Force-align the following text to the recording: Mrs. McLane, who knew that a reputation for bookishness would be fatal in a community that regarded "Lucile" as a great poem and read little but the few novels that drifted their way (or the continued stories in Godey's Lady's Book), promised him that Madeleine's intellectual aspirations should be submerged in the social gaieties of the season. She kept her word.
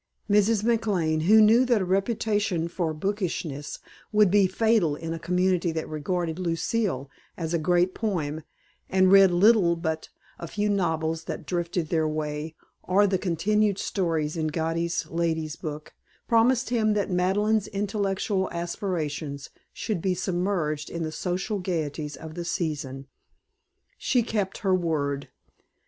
Mrs. 0.27 0.63
McLane, 0.63 1.21
who 1.27 1.39
knew 1.39 1.63
that 1.63 1.79
a 1.81 1.85
reputation 1.85 2.67
for 2.67 2.91
bookishness 2.91 3.77
would 4.11 4.31
be 4.31 4.47
fatal 4.47 4.95
in 4.95 5.13
a 5.13 5.19
community 5.19 5.71
that 5.73 5.87
regarded 5.87 6.39
"Lucile" 6.39 7.07
as 7.37 7.53
a 7.53 7.59
great 7.59 7.93
poem 7.93 8.41
and 8.89 9.11
read 9.11 9.29
little 9.29 9.75
but 9.75 10.09
the 10.39 10.47
few 10.47 10.69
novels 10.69 11.25
that 11.25 11.45
drifted 11.45 11.89
their 11.89 12.07
way 12.07 12.55
(or 12.81 13.05
the 13.05 13.19
continued 13.19 13.77
stories 13.77 14.35
in 14.35 14.47
Godey's 14.47 15.05
Lady's 15.07 15.55
Book), 15.55 15.93
promised 16.27 16.71
him 16.71 16.93
that 16.93 17.11
Madeleine's 17.11 17.67
intellectual 17.67 18.49
aspirations 18.49 19.51
should 19.71 20.01
be 20.01 20.15
submerged 20.15 20.89
in 20.89 21.03
the 21.03 21.11
social 21.11 21.59
gaieties 21.59 22.15
of 22.17 22.33
the 22.33 22.43
season. 22.43 23.05
She 23.99 24.23
kept 24.23 24.57
her 24.65 24.73
word. 24.73 25.29